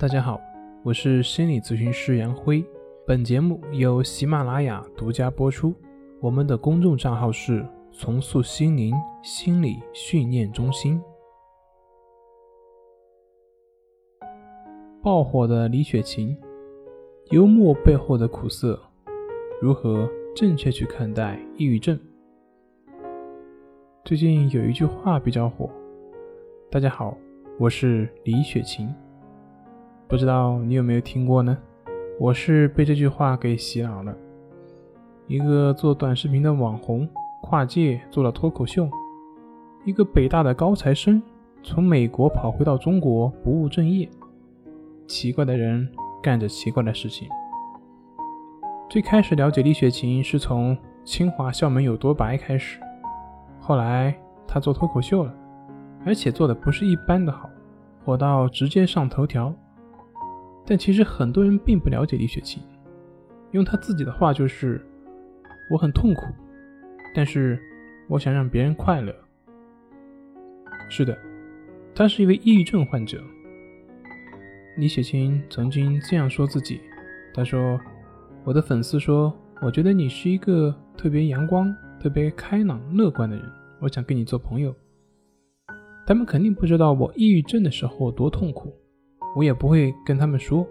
[0.00, 0.40] 大家好，
[0.82, 2.64] 我是心理咨询师杨辉。
[3.06, 5.74] 本节目由喜马拉雅独家播出。
[6.22, 10.98] 我们的公众账号是“重塑心灵心理训练中心”。
[15.04, 16.34] 爆火的李雪琴，
[17.28, 18.80] 幽默背后的苦涩，
[19.60, 22.00] 如何正确去看待抑郁症？
[24.02, 25.68] 最近有一句话比较火。
[26.70, 27.14] 大家好，
[27.58, 28.88] 我是李雪琴。
[30.10, 31.56] 不知道你有没有听过呢？
[32.18, 34.12] 我是被这句话给洗脑了。
[35.28, 37.08] 一个做短视频的网红
[37.42, 38.90] 跨界做了脱口秀，
[39.84, 41.22] 一个北大的高材生
[41.62, 44.10] 从美国跑回到中国不务正业。
[45.06, 45.88] 奇怪的人
[46.20, 47.28] 干着奇怪的事情。
[48.88, 52.80] 最开始了解李雪琴是从清华校门有多白开始，
[53.60, 54.12] 后来
[54.44, 55.32] 她做脱口秀了，
[56.04, 57.48] 而且做的不是一般的好，
[58.04, 59.54] 火到直接上头条。
[60.66, 62.62] 但其实很多人并不了解李雪琴，
[63.52, 64.80] 用她自己的话就是
[65.70, 66.26] ：“我很痛苦，
[67.14, 67.58] 但是
[68.08, 69.14] 我想让别人快乐。”
[70.88, 71.18] 是的，
[71.94, 73.20] 她是一位抑郁症患者。
[74.76, 76.80] 李雪琴曾经这样说自己
[77.34, 77.78] ：“她说，
[78.44, 83.44] 我的粉丝说，我觉得你是一个特别阳光、特别开朗、乐观的人，
[83.80, 84.74] 我想跟你做朋友。
[86.06, 88.72] 他们肯定不知道我抑郁症的时候多痛苦。”
[89.36, 90.66] 我也不会跟他们说，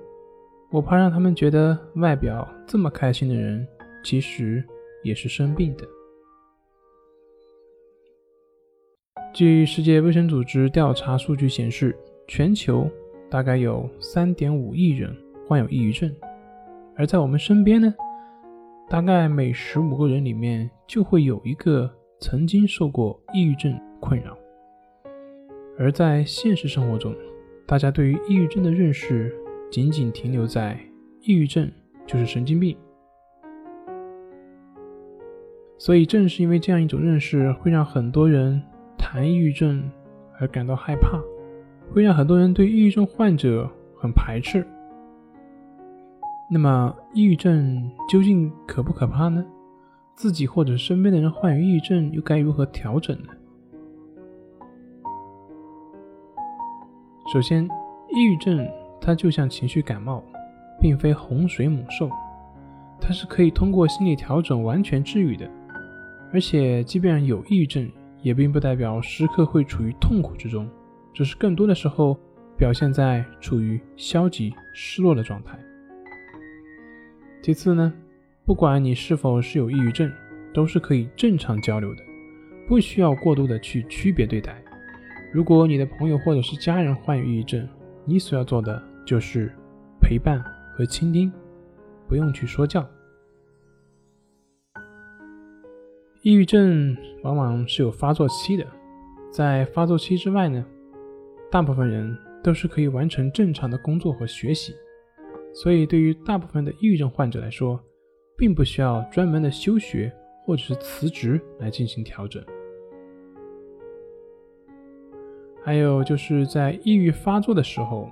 [0.70, 3.66] 我怕让他们觉得外表这么开心的人，
[4.04, 4.64] 其实
[5.04, 5.86] 也是生病的。
[9.34, 11.96] 据世界卫生组织调查数据显示，
[12.28, 12.90] 全球
[13.30, 15.16] 大概有三点五亿人
[15.48, 16.14] 患有抑郁症，
[16.98, 17.94] 而在我们身边呢，
[18.90, 24.38] 大概每十五个人里面就会有一个曾经受过抑郁症困扰。
[25.78, 27.16] 而在现实生活中，
[27.70, 29.32] 大家对于抑郁症的认识
[29.70, 30.76] 仅仅停留在
[31.22, 31.72] 抑郁症
[32.08, 32.76] 就是神经病，
[35.78, 38.60] 所以正是因为这样一种认识，会让很多人
[38.98, 39.88] 谈抑郁症
[40.40, 41.22] 而感到害怕，
[41.94, 44.66] 会让很多人对抑郁症患者很排斥。
[46.50, 49.46] 那么，抑郁症究竟可不可怕呢？
[50.16, 53.30] 自己或者身边的人患有抑郁症，又该如何调整呢？
[57.32, 57.64] 首先，
[58.10, 58.68] 抑郁症
[59.00, 60.24] 它就像情绪感冒，
[60.82, 62.10] 并非洪水猛兽，
[63.00, 65.48] 它是可以通过心理调整完全治愈的。
[66.34, 67.88] 而且，即便有抑郁症，
[68.24, 70.68] 也并不代表时刻会处于痛苦之中，
[71.14, 72.18] 只是更多的时候
[72.58, 75.56] 表现在处于消极、失落的状态。
[77.44, 77.94] 其次呢，
[78.44, 80.12] 不管你是否是有抑郁症，
[80.52, 82.02] 都是可以正常交流的，
[82.68, 84.60] 不需要过度的去区别对待。
[85.32, 87.68] 如果你的朋友或者是家人患有抑郁症，
[88.04, 89.52] 你所要做的就是
[90.02, 91.32] 陪伴和倾听，
[92.08, 92.84] 不用去说教。
[96.24, 98.66] 抑郁症往往是有发作期的，
[99.32, 100.66] 在发作期之外呢，
[101.52, 104.74] 大部分人都是可以完成正常的工作和学习，
[105.54, 107.80] 所以对于大部分的抑郁症患者来说，
[108.36, 110.12] 并不需要专门的休学
[110.44, 112.44] 或者是辞职来进行调整。
[115.62, 118.10] 还有就是在抑郁发作的时候，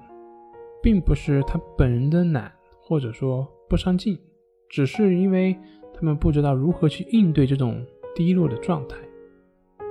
[0.84, 4.20] 并不是他本人的懒，或者说不上进，
[4.70, 5.58] 只是因为
[5.94, 8.98] 他们不知道如何去应对这种低落的状态，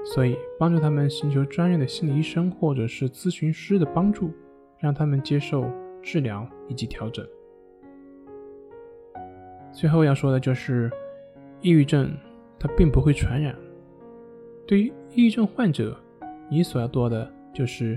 [0.05, 4.31] 所以帮助他们寻求专业的心理医生或者是咨询师的帮助，
[4.79, 5.69] 让他们接受
[6.03, 7.27] 治疗以及调整。
[9.73, 10.91] 最后要说的就是，
[11.63, 12.15] 抑郁症
[12.59, 13.57] 它并不会传染，
[14.67, 15.99] 对于抑郁症患者，
[16.51, 17.33] 你所要做的。
[17.57, 17.97] 就是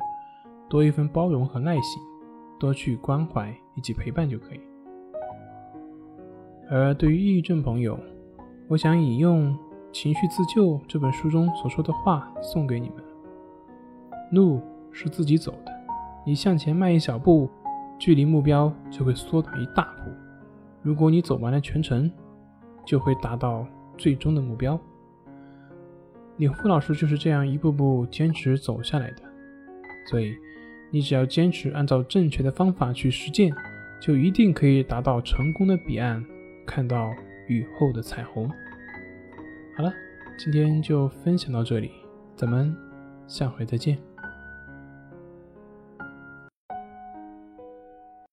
[0.69, 2.01] 多一份包容和耐心，
[2.57, 4.61] 多去关怀以及陪伴就可以。
[6.69, 7.99] 而对于抑郁症朋友，
[8.69, 9.51] 我想引用
[9.91, 13.03] 《情绪自救》这本书中所说的话送给你们：
[14.31, 14.61] 路
[14.91, 15.73] 是自己走的，
[16.25, 17.49] 你向前迈一小步，
[17.97, 20.11] 距离目标就会缩短一大步；
[20.81, 22.09] 如果你走完了全程，
[22.85, 23.65] 就会达到
[23.97, 24.79] 最终的目标。
[26.37, 29.28] 李富老师就是这样一步步坚持走下来的。
[30.09, 30.35] 所以，
[30.89, 33.53] 你只要坚持按照正确的方法去实践，
[34.01, 36.25] 就一定可以达到成功的彼岸，
[36.65, 37.11] 看到
[37.47, 38.49] 雨后的彩虹。
[39.77, 39.93] 好了，
[40.37, 41.91] 今天就分享到这里，
[42.35, 42.75] 咱们
[43.27, 44.08] 下回再见。